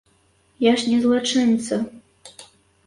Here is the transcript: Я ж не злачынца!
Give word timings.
Я 0.65 0.71
ж 0.83 0.89
не 0.93 0.97
злачынца! 1.03 1.75